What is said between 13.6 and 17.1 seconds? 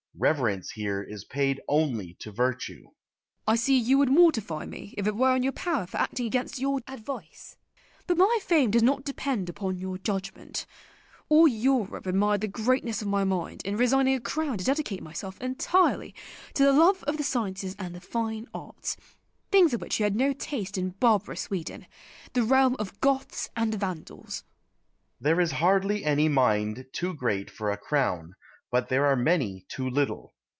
in resigning a crown to dedicate myself entirely to the love